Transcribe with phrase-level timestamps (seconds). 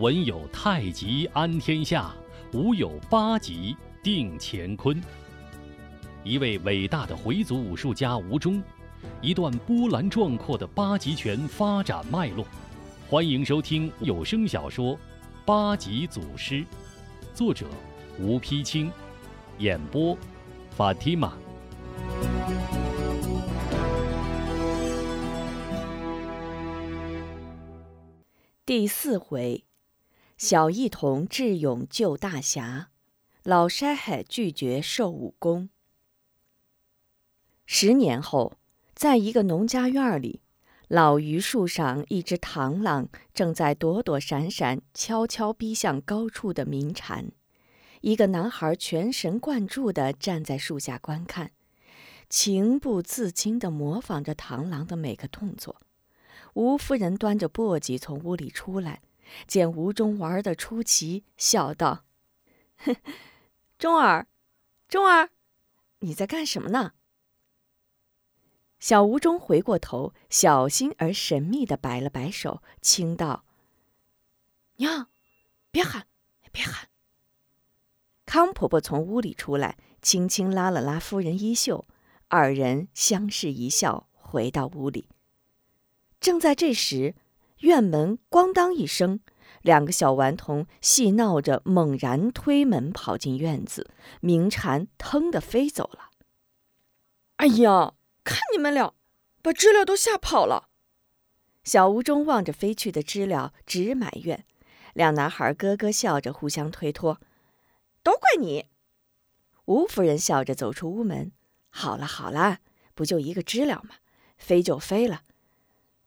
[0.00, 2.10] 文有太极安天下，
[2.54, 4.98] 武有八极定乾坤。
[6.24, 8.62] 一位伟大的回族武术家吴忠，
[9.20, 12.46] 一段波澜壮阔的八极拳发展脉络。
[13.10, 14.94] 欢迎收听有声小说
[15.44, 16.54] 《八极祖师》，
[17.34, 17.66] 作者
[18.18, 18.90] 吴丕清，
[19.58, 20.16] 演播
[20.70, 21.34] 法蒂玛。
[28.64, 29.62] 第四回，
[30.40, 32.88] 小一童智勇救大侠，
[33.42, 35.68] 老山海拒绝授武功。
[37.66, 38.54] 十年后，
[38.94, 40.40] 在一个农家院里，
[40.88, 47.30] 老榆树上一只螳螂正在躲躲闪闪，悄悄逼向高处的鸣蝉。
[48.00, 51.50] 一个男孩全神贯注地站在树下观看，
[52.30, 55.82] 情不自禁地模仿着螳螂的每个动作。
[56.54, 59.02] 吴夫人端着簸箕从屋里出来，
[59.46, 62.04] 见吴中玩得出奇，笑道
[63.78, 64.26] ：“中儿，
[64.88, 65.30] 中儿，
[66.00, 66.92] 你在干什么呢？”
[68.80, 73.44] 小吴中回过头，小心而神秘地摆了摆手，轻道
[74.76, 75.10] ：“娘，
[75.70, 76.06] 别喊，
[76.50, 76.88] 别喊。”
[78.24, 81.86] 康婆婆从屋里出来，轻轻拉了拉夫人衣袖，
[82.28, 85.08] 二人相视一笑，回到屋里。
[86.18, 87.14] 正在这时，
[87.60, 89.20] 院门咣当一声，
[89.62, 96.10] 两个小顽童戏闹着，猛然推门跑进院子，鸣蝉腾的飞走了。
[97.36, 97.94] 哎呀，
[98.24, 98.94] 看你们俩，
[99.42, 100.68] 把知了都吓跑了！
[101.64, 104.46] 小吴中望着飞去的知了，直埋怨。
[104.94, 107.20] 两男孩咯咯笑着，互相推脱
[108.02, 108.66] ：“都怪你！”
[109.66, 111.32] 吴夫人笑着走出屋门
[111.70, 112.58] ：“好了好了，
[112.94, 113.96] 不就一个知了吗？
[114.36, 115.22] 飞就飞了。”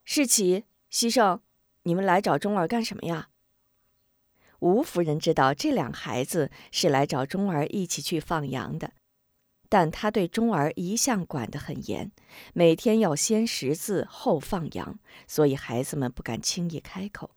[0.04, 1.42] 世奇、西胜，
[1.82, 3.30] 你们来找钟儿干什么呀？
[4.60, 8.94] 吴夫人知道这两孩子是来找钟儿一起去放羊的，
[9.70, 12.12] 但她对钟儿一向管得很严，
[12.54, 17.32] 每天要先识字后放羊，所以孩子们不敢轻易开口。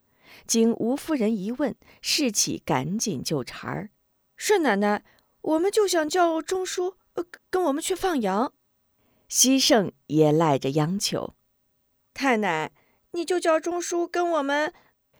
[0.46, 3.88] 经吴夫人一问，世启赶紧就茬儿
[4.36, 5.02] ：“顺奶奶，
[5.40, 8.52] 我们就想叫钟叔呃跟我们去放羊。”
[9.30, 11.32] 西胜也赖着央求。
[12.12, 12.72] 太奶，
[13.16, 14.74] 你就叫钟叔跟我们。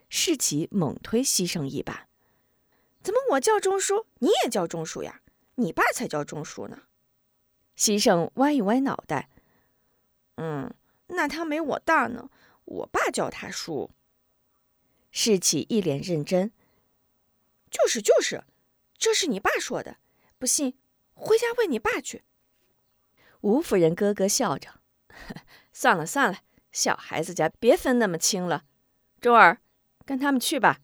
[0.09, 2.07] 世奇猛推西胜一把，
[3.03, 5.23] 怎么我叫钟叔，你也叫钟叔呀？
[5.57, 6.83] 你爸才叫钟叔呢。
[7.75, 9.31] 西胜歪一歪脑袋，
[10.37, 10.73] 嗯，
[11.09, 12.31] 那他没我大呢。
[12.67, 13.91] 我爸叫他叔。
[15.11, 16.53] 世奇一脸认真，
[17.71, 18.45] 就是就是，
[18.99, 19.97] 这是你爸说的。
[20.39, 20.79] 不信，
[21.15, 22.23] 回家问你爸去。
[23.41, 24.81] 吴夫人咯咯笑着，
[25.73, 26.41] 算 了算了。
[26.77, 28.65] 小孩子家别分那么清了，
[29.19, 29.63] 周儿，
[30.05, 30.81] 跟他们去吧。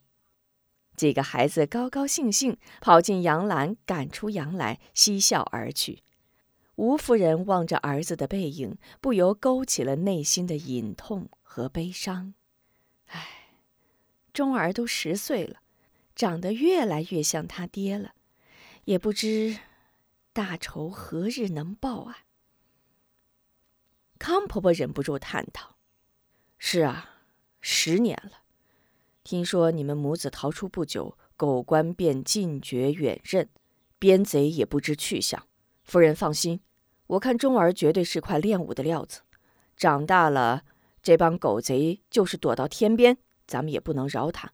[0.96, 6.02] 几个孩子高高兴兴跑进羊栏，赶出羊来，嬉笑而去。
[6.76, 12.32] 吴夫人望着儿子的背影，不由勾起了内心的隐痛和悲伤。
[13.08, 13.50] 唉，
[14.32, 15.60] 钟儿都十岁了，
[16.16, 18.14] 长得越来越像他爹了，
[18.84, 19.58] 也不知
[20.32, 22.20] 大仇何日能报啊！
[24.18, 25.71] 康婆婆忍不住叹道。
[26.64, 27.10] 是啊，
[27.60, 28.44] 十年了。
[29.24, 33.48] 听说你们母子逃出不久，狗官便进爵远任，
[33.98, 35.48] 边贼也不知去向。
[35.82, 36.60] 夫人放心，
[37.08, 39.22] 我看钟儿绝对是块练武的料子。
[39.76, 40.62] 长大了，
[41.02, 44.52] 这帮狗贼就是躲到天边，咱们也不能饶他。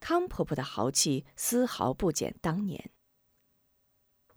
[0.00, 2.90] 康婆婆的豪气丝毫不减当年。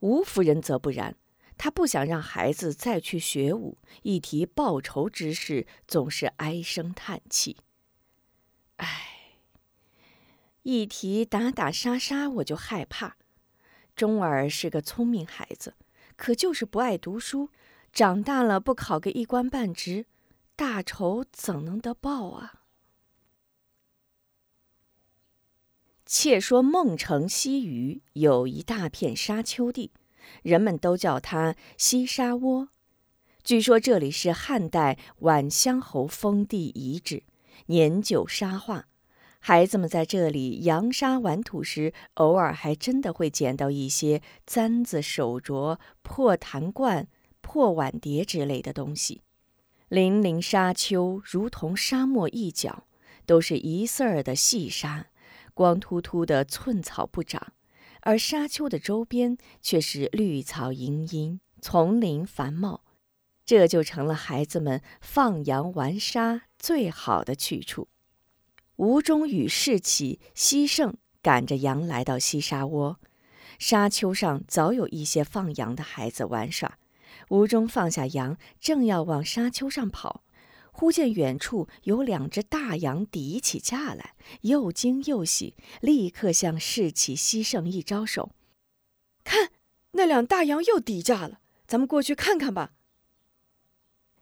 [0.01, 1.15] 吴夫人则不然。
[1.63, 7.57] 他不想让孩子再去学武，一提报仇之事，总是唉声叹气。
[8.77, 9.35] 唉，
[10.63, 13.15] 一提打打杀杀，我就害怕。
[13.95, 15.75] 钟儿是个聪明孩子，
[16.15, 17.51] 可就是不爱读书，
[17.93, 20.07] 长大了不考个一官半职，
[20.55, 22.63] 大仇怎能得报啊？
[26.07, 29.91] 且说孟城西隅有一大片沙丘地。
[30.43, 32.69] 人们都叫它西沙窝。
[33.43, 37.23] 据说这里是汉代宛香侯封地遗址，
[37.67, 38.87] 年久沙化。
[39.39, 47.07] 孩子们在这里扬沙玩土时，偶尔还真的会捡到一些簪子、手镯、破坛罐、
[47.41, 49.23] 破碗碟之类的东西。
[49.89, 52.85] 粼粼沙丘如同沙漠一角，
[53.25, 55.07] 都是一色儿的细沙，
[55.55, 57.53] 光秃秃的，寸草不长。
[58.01, 62.83] 而沙丘的周边却是绿草茵茵，丛林繁茂，
[63.45, 67.87] 这就成了孩子们放羊玩沙最好的去处。
[68.77, 72.99] 吴中与士起、西胜赶着羊来到西沙窝，
[73.59, 76.79] 沙丘上早有一些放羊的孩子玩耍。
[77.29, 80.23] 吴中放下羊，正要往沙丘上跑，
[80.71, 88.31] 忽见远处有两只大羊抵起架来，又惊又喜，立刻向士气、西胜一招手
[89.23, 89.51] ：“看，
[89.91, 92.73] 那两大羊又抵架了，咱们过去看看吧。”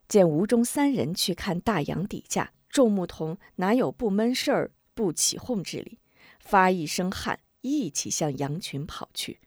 [0.09, 5.99] 见吴中三人去看大羊底架，众牧童哪有不闷事儿、不起哄之理？
[6.39, 9.39] 发一声汗，一起向羊群跑去。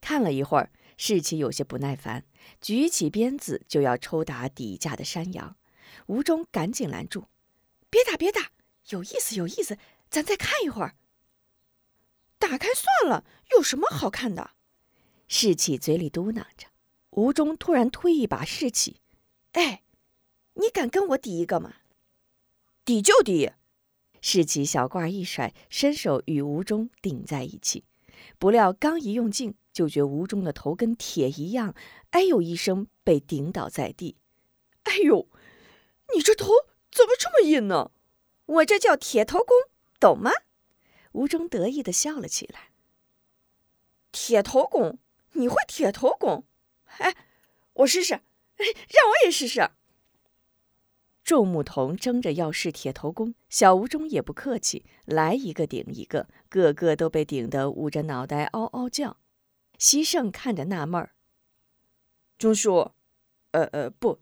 [0.00, 2.24] 看了一会儿，士气有些不耐烦，
[2.60, 5.56] 举起鞭子就要抽打底架的山羊。
[6.06, 7.28] 吴忠赶紧拦住
[7.88, 8.50] ：“别打，别打，
[8.90, 9.78] 有意思，有意思，
[10.10, 10.96] 咱再看一会儿。
[12.38, 14.50] 打开算了，有什么好看的？”
[15.28, 16.66] 士气嘴里嘟囔着。
[17.10, 19.00] 吴忠突然推一把士气。
[19.52, 19.82] 哎，
[20.54, 21.76] 你敢跟我抵一个吗？
[22.84, 23.52] 抵就抵！
[24.20, 27.84] 士气小褂一甩，伸手与吴中顶在一起。
[28.38, 31.72] 不料刚一用劲，就觉吴中的头跟铁一样，
[32.10, 34.16] 哎呦一声被顶倒在地。
[34.82, 35.28] 哎呦，
[36.12, 36.48] 你这头
[36.90, 37.92] 怎么这么硬呢？
[38.46, 39.54] 我这叫铁头功，
[40.00, 40.32] 懂吗？
[41.12, 42.72] 吴中得意的笑了起来。
[44.10, 44.98] 铁头功，
[45.34, 46.44] 你会铁头功？
[46.98, 47.14] 哎，
[47.74, 48.14] 我试试。
[48.14, 49.70] 哎让我也试试。
[51.22, 59.18] 众牧童争着要试铁头功，小吴中也不客气，来一个顶一个，个个都被顶得捂着脑袋嗷嗷叫。
[59.78, 61.14] 西胜看着纳闷儿
[62.36, 62.92] ：“钟叔，
[63.52, 64.20] 呃呃，不，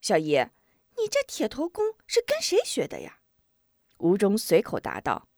[0.00, 0.34] 小姨，
[0.96, 3.20] 你这铁头功是跟谁学的呀？”
[3.98, 5.28] 吴中随口答道：“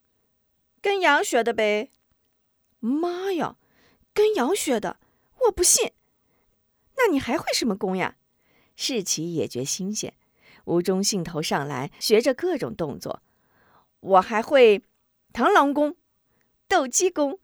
[0.83, 1.93] 跟羊学的呗。”
[2.81, 3.59] 妈呀，
[4.15, 4.99] 跟羊学的，
[5.43, 5.93] 我不信。
[6.97, 8.17] 那你还会什么功呀？
[8.77, 10.15] 士奇也觉新鲜，
[10.65, 13.23] 吴中兴头上来，学着各种动作。
[14.01, 14.83] 我还会
[15.35, 15.97] 螳螂功、
[16.67, 17.39] 斗鸡功、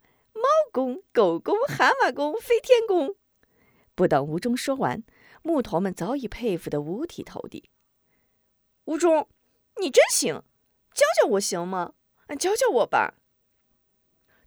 [0.77, 3.15] 功、狗功、蛤蟆功、飞天功。
[3.95, 5.03] 不等吴中说完，
[5.41, 7.71] 牧童们早已佩服得五体投地。
[8.85, 9.27] 吴中，
[9.81, 10.43] 你真行，
[10.93, 11.95] 教教我行吗？
[12.37, 13.15] 教教我吧。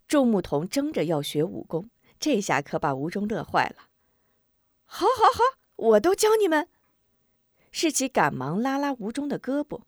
[0.07, 3.89] 众牧童争着要学武功，这下可把吴中乐坏了。
[4.85, 6.69] 好，好，好，我都教你们。
[7.73, 9.81] 士奇赶忙拉拉吴中的胳膊。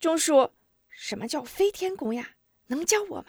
[0.00, 0.50] 钟叔，
[0.88, 2.30] 什么叫飞天功呀？
[2.66, 3.26] 能教我吗？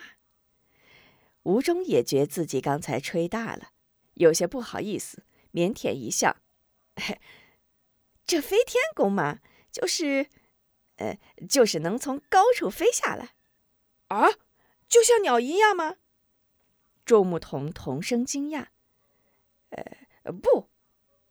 [1.49, 3.71] 吴中也觉自己刚才吹大了，
[4.13, 5.23] 有些不好意思，
[5.53, 6.37] 腼腆一笑
[8.23, 9.39] ：“这飞天功嘛，
[9.71, 10.27] 就是，
[10.97, 11.17] 呃，
[11.49, 13.33] 就是能从高处飞下来。
[14.09, 14.29] 啊，
[14.87, 15.95] 就像鸟一样吗？”
[17.03, 18.67] 众牧童同声惊讶
[19.73, 20.69] ：“呃，不，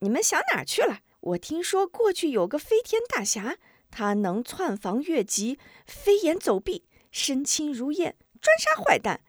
[0.00, 3.56] 你们想哪儿去了？”我听说过去有个飞天大侠，
[3.88, 9.21] 他能窜房越级、飞檐走壁、身轻如燕，专杀坏蛋。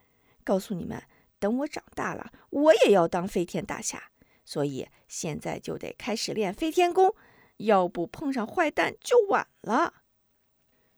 [0.49, 1.03] 告诉你们，
[1.37, 4.09] 等我长大了，我也要当飞天大侠。
[4.43, 7.15] 所以现在就得开始练飞天功，
[7.57, 10.01] 要不碰上坏蛋就晚了。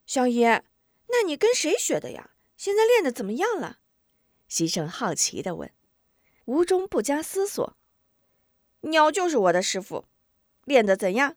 [0.05, 0.63] 小爷，
[1.07, 2.31] 那你跟谁学的呀？
[2.55, 3.79] 现在练的怎么样了？
[4.47, 5.69] 西胜好奇地问。
[6.45, 7.75] 吴中不加思索
[8.87, 10.05] ：“鸟就是我的师傅。”
[10.63, 11.35] 练得怎样？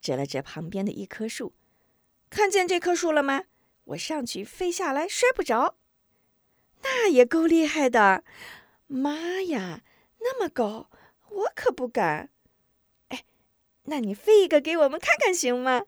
[0.00, 1.52] 指了指旁边的一棵树，
[2.30, 3.44] 看见这棵树了吗？
[3.84, 5.76] 我上去飞下来摔不着，
[6.94, 8.22] 那也够厉害的。
[8.86, 9.82] 妈呀，
[10.18, 10.90] 那么高，
[11.30, 12.28] 我可不敢。
[13.08, 13.24] 哎，
[13.84, 15.82] 那你飞一个给我们看看行吗？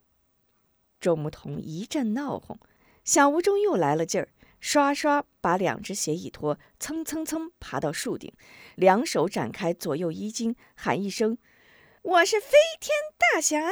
[1.01, 2.59] 周牧童一阵闹哄，
[3.05, 4.29] 小吴中又来了劲儿，
[4.59, 8.33] 刷刷把两只鞋一脱，蹭蹭蹭爬到树顶，
[8.75, 11.37] 两手展开左右衣襟，喊一声。
[12.03, 13.71] 我是飞天大侠，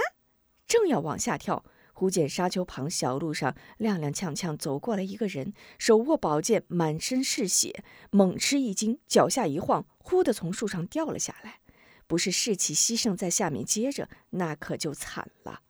[0.66, 1.64] 正要往下跳，
[2.02, 11.61] 忽见沙丘旁小路上踉踉跄跄走过来一个人，手握宝剑，满身是血，猛吃一惊，脚下一晃，忽地从树上掉了下来。
[12.09, 15.61] 不是士气牺牲在下面接着，那可就惨了。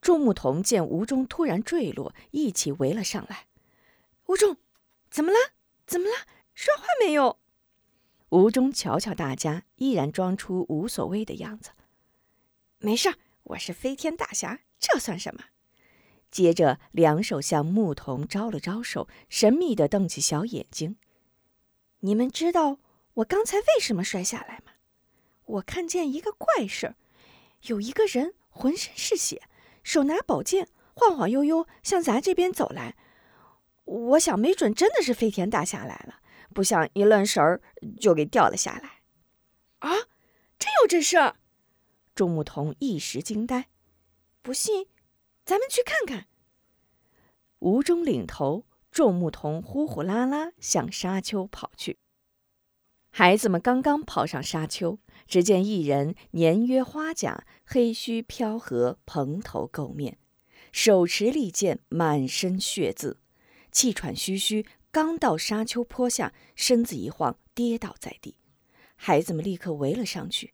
[0.00, 3.48] 众牧童见吴中突然坠落，一起围了上来。
[4.26, 4.58] 吴中，
[5.10, 5.36] 怎么了？
[5.84, 6.14] 怎么了？
[6.54, 7.40] 说话没有？
[8.28, 11.70] 吴中瞧瞧大家，依然装出无所谓的样子。
[12.78, 15.42] 没事儿，我是飞天大侠，这算什么？
[16.32, 20.96] 接着，两手向牧童招了招手，神秘的瞪起小眼睛。
[22.00, 22.78] 你们知道
[23.14, 24.72] 我刚才为什么摔下来吗？
[25.44, 26.96] 我看见一个怪事儿，
[27.66, 29.42] 有一个人浑身是血，
[29.84, 32.96] 手拿宝剑，晃晃悠悠向咱这边走来。
[33.84, 36.20] 我想，没准真的是飞天大侠来了，
[36.54, 37.60] 不想一愣神儿
[38.00, 39.02] 就给掉了下来。
[39.80, 39.90] 啊，
[40.58, 41.36] 真有这事儿！
[42.14, 43.68] 众牧童一时惊呆，
[44.40, 44.86] 不信，
[45.44, 46.26] 咱们去看看。
[47.58, 51.98] 吴中领头，众牧童呼呼啦啦向沙丘跑去。
[53.10, 60.18] 孩子们刚刚跑上沙丘，只见一人年约花甲，黑须飘合，蓬头垢面，
[60.72, 63.18] 手持利剑，满身血渍，
[63.70, 64.66] 气喘吁吁。
[64.90, 68.36] 刚到沙丘坡下，身子一晃，跌倒在地。
[68.94, 70.52] 孩子们立刻围了上去：“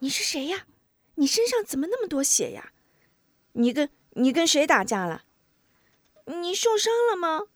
[0.00, 0.66] 你是谁呀？
[1.14, 2.72] 你身上怎么那么多血呀？
[3.52, 5.24] 你跟你跟谁打架了？
[6.26, 7.46] 你受伤了吗？”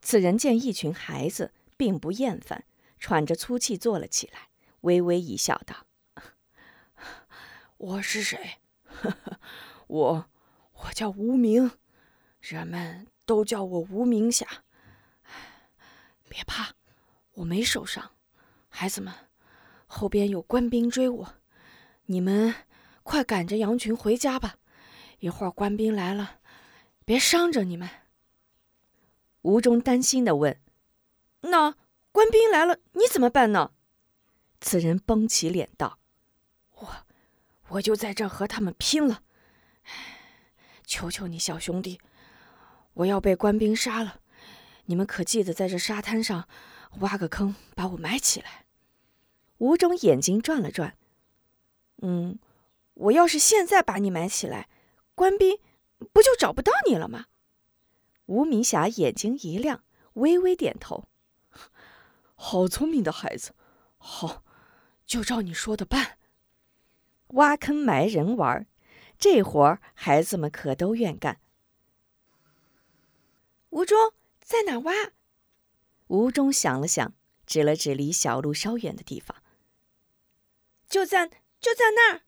[0.00, 2.64] 此人见一群孩子，并不厌烦。
[2.98, 4.48] 喘着粗气坐了起来，
[4.82, 5.86] 微微一笑，道
[7.78, 8.58] ：“我是谁？
[9.88, 10.30] 我，
[10.74, 11.72] 我叫无名，
[12.40, 14.46] 人们都叫我无名侠。
[16.28, 16.74] 别怕，
[17.34, 18.12] 我没受伤。
[18.68, 19.12] 孩子们，
[19.88, 21.34] 后边有官兵追我，
[22.06, 22.54] 你们
[23.02, 24.58] 快赶着羊群回家吧。
[25.22, 26.40] 一会儿官兵来了，
[27.04, 27.88] 别伤着你们。”
[29.42, 30.60] 吴中担心的问
[31.42, 31.76] ：“那？”
[32.10, 33.70] 官兵来了，你怎么办呢？
[34.60, 35.98] 此人绷起脸道
[36.76, 37.06] ：“我，
[37.68, 39.22] 我就在这和他们拼了！
[40.84, 41.98] 求求你，小兄弟，
[42.92, 44.20] 我要被官兵杀了，
[44.84, 46.46] 你们可记得在这沙滩上
[46.98, 48.66] 挖个坑，把我埋起来？”
[49.56, 50.98] 吴中眼睛转了转，
[52.02, 52.38] 嗯，
[52.92, 54.68] 我要是现在把你埋起来，
[55.14, 55.58] 官兵
[56.12, 57.26] 不就找不到你了吗？
[58.26, 61.08] 吴明霞眼睛一亮，微微点头。
[62.34, 63.54] 好聪明的孩子，
[63.98, 64.44] 好，
[65.04, 66.18] 就照你说的办。
[67.28, 68.66] 挖坑埋人玩，
[69.18, 71.40] 这活儿孩子们可都愿干。
[73.70, 74.92] 吴中在哪挖？
[76.08, 77.14] 吴中想了想，
[77.46, 79.42] 指了指离小路稍远的地方。
[80.88, 81.28] 就在
[81.60, 82.22] 就在那儿。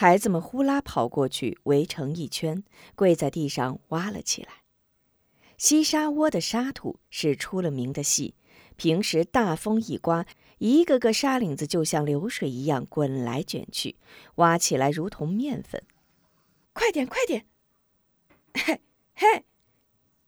[0.00, 2.62] 孩子们呼啦跑过去，围成一圈，
[2.94, 4.62] 跪在地上挖了起来。
[5.56, 8.36] 西沙窝的沙土是出了名的细。
[8.76, 10.24] 平时大风一刮，
[10.58, 13.96] 一个个沙岭子就像流水一样滚来卷去，
[14.36, 15.82] 挖起来如同面粉。
[16.72, 17.46] 快点，快点！
[18.54, 18.80] 嘿，
[19.16, 19.44] 嘿，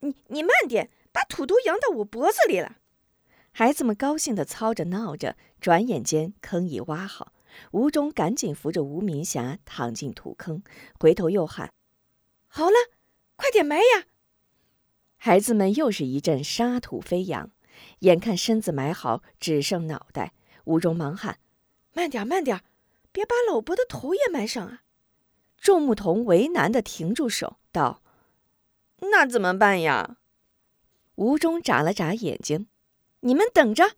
[0.01, 2.79] 你你慢点，把土都扬到我脖子里了。
[3.53, 7.33] 孩子们高兴地操着闹着，转眼间坑已挖好。
[7.73, 10.63] 吴忠赶紧扶着吴明霞躺进土坑，
[10.99, 11.73] 回头又喊
[12.49, 12.77] ：“好了，
[13.37, 14.07] 快点埋呀！”
[15.17, 17.51] 孩子们又是一阵沙土飞扬。
[18.01, 21.39] 眼看身子埋好，只剩脑袋，吴忠忙喊
[21.95, 22.63] ：“慢点，慢点，
[23.11, 24.83] 别把老伯的头也埋上啊！”
[25.57, 28.03] 众牧童为难地停住手，道
[29.11, 30.19] ：“那怎么办呀？”
[31.17, 32.67] 吴忠眨了眨眼睛
[33.21, 33.97] ：“你们等着！”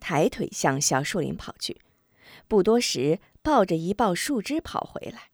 [0.00, 1.80] 抬腿向小树林跑去。
[2.48, 5.30] 不多时，抱着一抱树枝跑回来。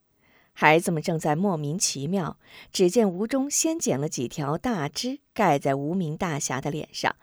[0.53, 2.37] 孩子们正在莫名其妙，
[2.71, 7.15] 只见吴中先捡了几条大枝，盖在无名大侠的脸上。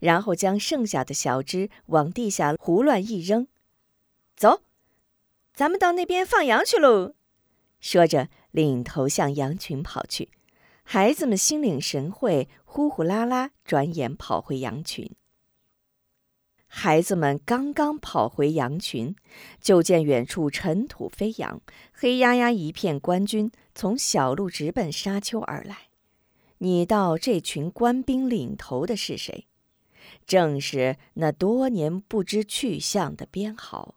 [0.00, 3.46] 然后将剩下的小枝往地下胡乱一扔，
[4.34, 4.62] 走，
[5.54, 7.14] 咱们到那边放羊去喽！
[7.80, 10.30] 说着，领头向羊群跑去。
[10.82, 15.10] 孩子们心领神会，呼呼啦啦，转眼跑回羊群。
[16.72, 19.16] 孩子们刚刚跑回羊群，
[19.60, 21.60] 就见远处尘土飞扬，
[21.92, 25.88] 黑压压一片官军从小路直奔沙丘而来。
[26.58, 29.46] 你道这群官兵领头的是谁？
[30.24, 33.96] 正是那多年不知去向的边豪。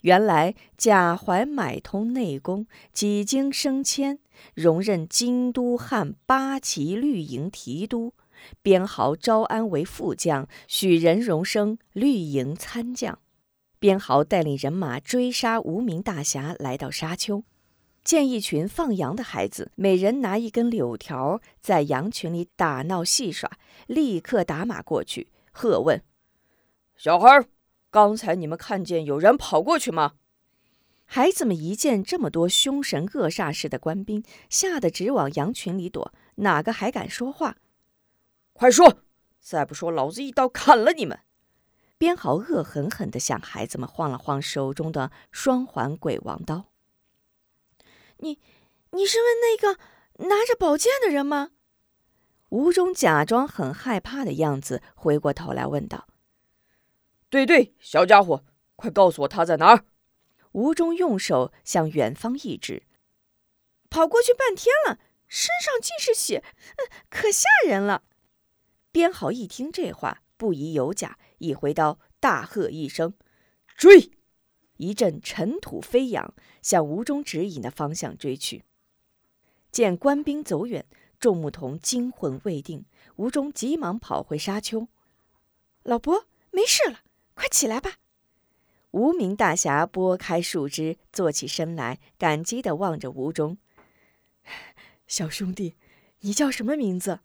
[0.00, 4.18] 原来贾怀买通内功，几经升迁，
[4.54, 8.14] 荣任京都汉八旗绿营提督。
[8.62, 13.18] 边豪招安为副将，许任荣升绿营参将。
[13.78, 17.44] 边豪带领人马追杀无名大侠，来到沙丘，
[18.04, 23.50] 见一群放羊的孩子，每人拿一根柳条，在羊群里打闹戏耍，
[23.86, 25.28] 立刻打马过去。
[25.50, 26.02] 喝问
[26.96, 27.46] ：“小孩，
[27.90, 30.12] 刚才你们看见有人跑过去吗？”
[31.12, 37.56] 孩子们一见这么多凶神恶煞似的官兵，吓得直往羊群里躲，哪个还敢说话？
[38.60, 39.00] 快说！
[39.40, 41.20] 再不说，老子一刀砍了你们！
[41.96, 46.66] 边豪恶狠狠地向孩子们晃了晃手中的双环鬼王刀。
[48.18, 48.38] 你，
[48.90, 49.80] 你是问那个
[50.28, 51.52] 拿着宝剑的人吗？
[52.50, 56.06] 吴中假装很害怕的样子，回过头来问道
[57.30, 58.44] ：“对对，小家伙，
[58.76, 59.86] 快告诉我他在哪儿！”
[60.52, 62.82] 吴中用手向远方一指
[63.88, 66.44] ：“跑过去半天了，身上尽是血，
[67.08, 68.02] 可吓人了。”
[68.92, 73.14] 边豪一听这话，不疑有假，一挥刀，大喝一声
[73.76, 74.12] ：“追！”
[74.78, 78.64] 一阵尘土飞扬，向吴中指引的方向追去。
[79.70, 80.86] 见官兵走远。
[81.18, 84.88] 众牧童惊魂未定，吴中急忙跑回沙丘。
[85.82, 87.00] 老伯，没事了，
[87.34, 87.96] 快起来吧。
[88.92, 93.58] 无名大侠拨开树枝，坐起身来，感激地望着吴中。
[95.06, 95.76] 小兄弟，
[96.20, 97.20] 你叫什么名字？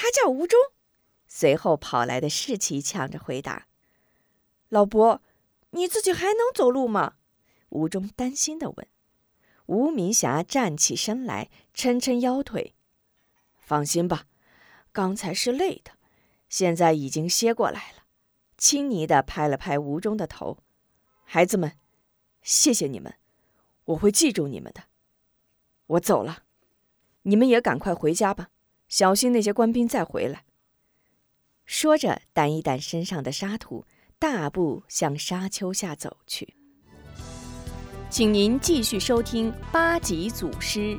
[0.00, 0.56] 他叫吴忠。
[1.26, 3.66] 随后跑来的士气抢着回答
[4.70, 5.20] ：“老伯，
[5.70, 7.16] 你自己还能走路吗？”
[7.70, 8.86] 吴忠担心地问。
[9.66, 12.76] 吴明霞站起身来，抻抻腰腿
[13.58, 14.26] ：“放心吧，
[14.92, 15.90] 刚才是累的，
[16.48, 18.04] 现在已经歇过来了。”
[18.56, 20.58] 亲昵地拍了拍吴忠的头
[21.26, 21.76] ：“孩子们，
[22.40, 23.14] 谢谢你们，
[23.86, 24.84] 我会记住你们的。
[25.86, 26.44] 我走了，
[27.22, 28.50] 你们也赶快回家吧，
[28.88, 30.44] 小心那些官兵再回来。”
[31.64, 33.84] 说着，掸一掸身上的沙土，
[34.18, 36.54] 大步向沙丘下走去。
[38.10, 40.98] 请您继续收听八级祖师。